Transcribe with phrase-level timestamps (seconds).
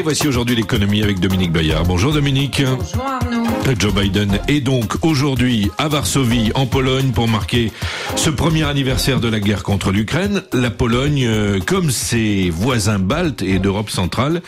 [0.00, 1.86] Et voici aujourd'hui l'économie avec Dominique Bayard.
[1.86, 2.62] Bonjour Dominique.
[2.64, 3.29] Bonjour.
[3.78, 7.70] Joe Biden est donc aujourd'hui à Varsovie, en Pologne, pour marquer
[8.16, 10.42] ce premier anniversaire de la guerre contre l'Ukraine.
[10.52, 14.42] La Pologne, euh, comme ses voisins baltes et d'Europe centrale,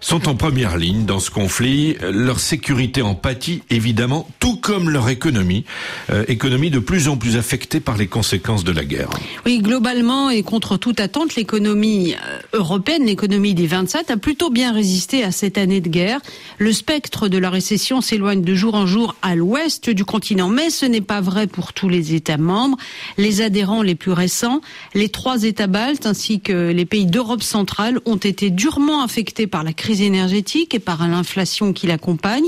[0.00, 1.96] sont en première ligne dans ce conflit.
[2.02, 5.64] Leur sécurité en pâtit évidemment, tout comme leur économie,
[6.10, 9.10] euh, économie de plus en plus affectée par les conséquences de la guerre.
[9.44, 14.72] Oui, globalement et contre toute attente, l'économie euh, européenne, l'économie des 27, a plutôt bien
[14.72, 16.20] résisté à cette année de guerre.
[16.58, 20.70] Le spectre de la récession s'éloigne de jour en jour à l'ouest du continent, mais
[20.70, 22.78] ce n'est pas vrai pour tous les États membres.
[23.18, 24.60] Les adhérents les plus récents,
[24.94, 29.64] les trois États baltes ainsi que les pays d'Europe centrale ont été durement affectés par
[29.64, 32.44] la crise énergétique et par l'inflation qui l'accompagne.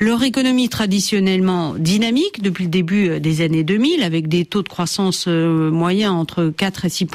[0.00, 5.26] Leur économie traditionnellement dynamique depuis le début des années 2000, avec des taux de croissance
[5.28, 7.06] euh, moyens entre 4 et 6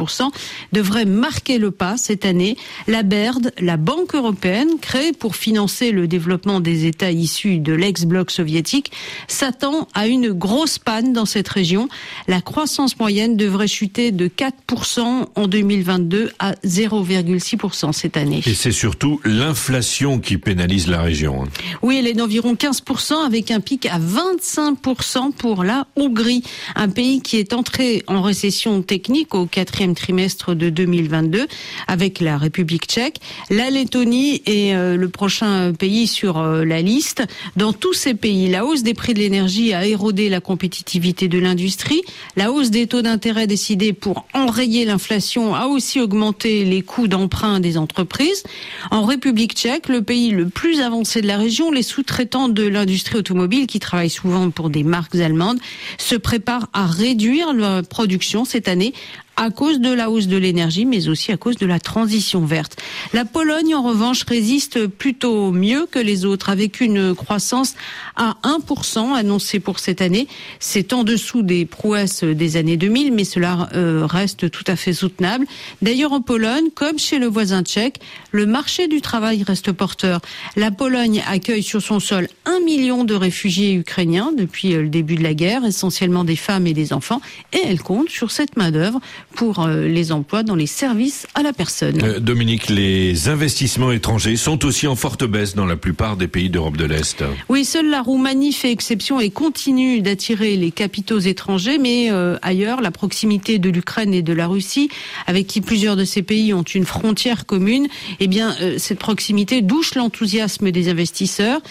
[0.71, 2.57] devrait marquer le pas cette année.
[2.88, 8.19] La BERD, la Banque européenne, créée pour financer le développement des États issus de l'ex-bloc
[8.30, 8.92] soviétique,
[9.28, 11.88] s'attend à une grosse panne dans cette région.
[12.28, 18.42] La croissance moyenne devrait chuter de 4% en 2022 à 0,6% cette année.
[18.45, 21.44] Et c'est surtout l'inflation qui pénalise la région.
[21.44, 21.47] hein.
[21.81, 26.44] Oui, elle est d'environ 15% avec un pic à 25% pour la Hongrie,
[26.75, 31.47] un pays qui est entré en récession technique au quatrième trimestre de 2022
[31.88, 33.20] avec la République tchèque.
[33.50, 37.23] La Lettonie est euh, le prochain pays sur euh, la liste.
[37.56, 41.39] Dans tous ces pays, la hausse des prix de l'énergie a érodé la compétitivité de
[41.39, 42.02] l'industrie.
[42.35, 47.59] La hausse des taux d'intérêt décidés pour enrayer l'inflation a aussi augmenté les coûts d'emprunt
[47.59, 48.43] des entreprises.
[48.91, 53.17] En République tchèque, le pays le plus avancé de la région, les sous-traitants de l'industrie
[53.17, 55.59] automobile qui travaillent souvent pour des marques allemandes
[55.97, 58.94] se préparent à réduire leur production cette année
[59.39, 62.75] à cause de la hausse de l'énergie, mais aussi à cause de la transition verte.
[63.13, 67.75] La Pologne, en revanche, résiste plutôt mieux que les autres, avec une croissance
[68.17, 70.28] à 1% annoncée pour cette année.
[70.59, 74.91] C'est en dessous des prouesses des années 2000, mais cela euh, reste tout à fait
[74.91, 75.45] soutenable.
[75.81, 78.01] D'ailleurs, en Pologne, comme chez le voisin tchèque,
[78.31, 80.19] le marché du travail reste porteur.
[80.57, 85.16] La Pologne accueille sur son sol un million de réfugiés ukrainiens depuis euh, le début
[85.16, 87.22] de la guerre, essentiellement des femmes et des enfants,
[87.53, 88.99] et elle compte sur cette main-d'œuvre
[89.35, 92.01] pour euh, les emplois dans les services à la personne.
[92.03, 96.50] Euh, Dominique, les investissements étrangers sont aussi en forte baisse dans la plupart des pays
[96.50, 97.23] d'Europe de l'Est.
[97.47, 102.81] Oui, seule la Roumanie fait exception et continue d'attirer les capitaux étrangers, mais euh, ailleurs,
[102.81, 104.90] la proximité de l'Ukraine et de la Russie,
[105.28, 107.88] avec qui plusieurs de ces pays ont une frontière commune,
[108.19, 111.61] eh bien, euh, cette proximité douche l'enthousiasme des investisseurs.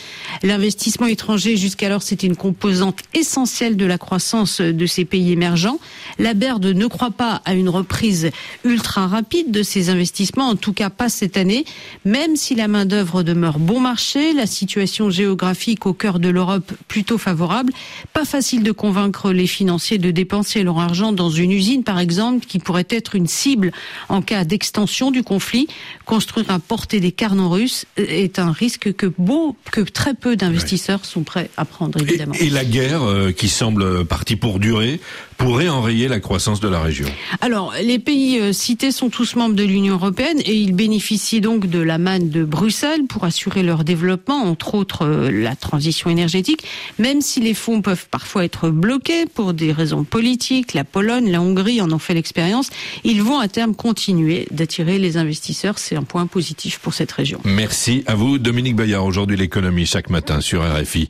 [0.42, 5.78] L'investissement étranger, jusqu'alors, c'était une composante essentielle de la croissance de ces pays émergents.
[6.18, 8.30] La BERD ne croit pas à une reprise
[8.64, 11.64] ultra rapide de ces investissements, en tout cas pas cette année,
[12.04, 17.18] même si la main-d'œuvre demeure bon marché, la situation géographique au cœur de l'Europe plutôt
[17.18, 17.72] favorable.
[18.12, 22.46] Pas facile de convaincre les financiers de dépenser leur argent dans une usine, par exemple,
[22.46, 23.72] qui pourrait être une cible
[24.08, 25.68] en cas d'extension du conflit.
[26.04, 31.04] Construire à portée des carnons russes est un risque que, beau, que très peu d'investisseurs
[31.04, 32.34] sont prêts à prendre, Et, évidemment.
[32.38, 35.00] et la guerre, euh, qui semble partie pour durer,
[35.38, 37.06] pourrait enrayer la croissance de la région.
[37.40, 41.66] Alors, les pays euh, cités sont tous membres de l'Union européenne et ils bénéficient donc
[41.66, 46.64] de la manne de Bruxelles pour assurer leur développement, entre autres euh, la transition énergétique,
[46.98, 50.74] même si les fonds peuvent parfois être bloqués pour des raisons politiques.
[50.74, 52.70] La Pologne, la Hongrie en ont fait l'expérience.
[53.04, 55.78] Ils vont à terme continuer d'attirer les investisseurs.
[55.78, 57.40] C'est un point positif pour cette région.
[57.44, 59.04] Merci à vous, Dominique Bayard.
[59.04, 61.06] Aujourd'hui, l'économie chaque matin sur RFI.